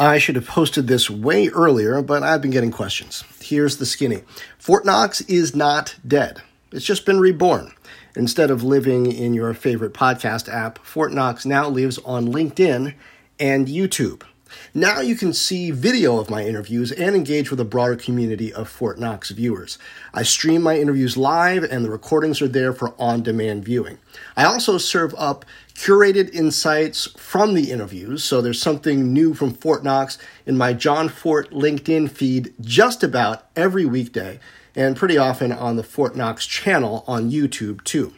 [0.00, 3.24] I should have posted this way earlier, but I've been getting questions.
[3.40, 4.22] Here's the skinny
[4.56, 7.72] Fortt Knox is not dead, it's just been reborn.
[8.14, 12.94] Instead of living in your favorite podcast app, Fortt Knox now lives on LinkedIn
[13.40, 14.22] and YouTube.
[14.74, 18.68] Now you can see video of my interviews and engage with a broader community of
[18.68, 19.78] Fortt Knox viewers.
[20.12, 23.98] I stream my interviews live and the recordings are there for on demand viewing.
[24.36, 25.44] I also serve up
[25.74, 31.08] curated insights from the interviews, so there's something new from Fortt Knox in my Jon
[31.08, 34.40] Fortt LinkedIn feed just about every weekday,
[34.74, 38.12] and pretty often on the Fortt Knox channel on YouTube too.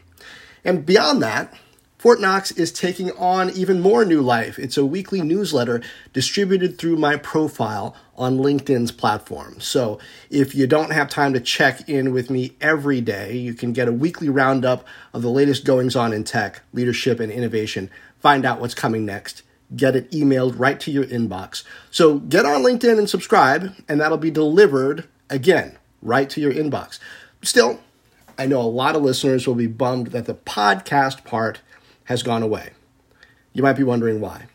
[0.64, 1.52] And beyond that,
[2.00, 4.58] Fortt Knox is taking on even more new life.
[4.58, 5.82] It's a weekly newsletter
[6.14, 9.60] distributed through my profile on LinkedIn's platform.
[9.60, 9.98] So
[10.30, 13.86] if you don't have time to check in with me every day, you can get
[13.86, 17.90] a weekly roundup of the latest goings on in tech, leadership, and innovation.
[18.18, 19.42] Find out what's coming next.
[19.76, 21.64] Get it emailed right to your inbox.
[21.90, 26.98] So get on LinkedIn and subscribe, and that'll be delivered again right to your inbox.
[27.42, 27.78] Still,
[28.38, 31.60] I know a lot of listeners will be bummed that the podcast part
[32.10, 32.70] has gone away.
[33.52, 34.46] You might be wondering why.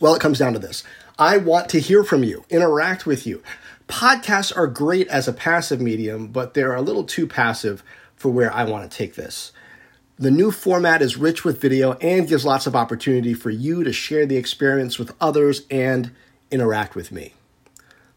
[0.00, 0.84] Well, it comes down to this
[1.18, 3.42] I want to hear from you, interact with you.
[3.88, 7.82] Podcasts are great as a passive medium, but they're a little too passive
[8.16, 9.52] for where I want to take this.
[10.18, 13.92] The new format is rich with video and gives lots of opportunity for you to
[13.92, 16.10] share the experience with others and
[16.50, 17.32] interact with me.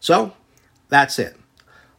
[0.02, 0.34] So,
[0.90, 1.38] that's it.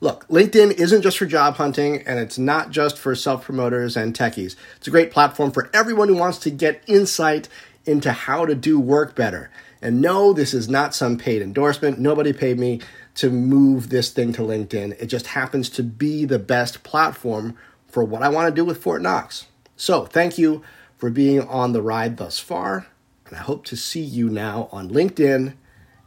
[0.07, 4.15] Look, LinkedIn isn't just for job hunting and it's not just for self promoters and
[4.15, 4.55] techies.
[4.77, 7.49] It's a great platform for everyone who wants to get insight
[7.87, 9.51] into how to do work better.
[9.83, 11.99] And no, this is not some paid endorsement.
[11.99, 12.83] Nobody paid me
[13.17, 14.93] to move this thing to LinkedIn.
[14.93, 17.57] It just happens to be the best platform
[17.89, 19.47] for what I want to do with Fortt Knox.
[19.75, 20.63] So, thank you
[20.97, 22.87] for being on the ride thus far,
[23.27, 25.55] and I hope to see you now on LinkedIn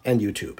[0.06, 0.60] and YouTube.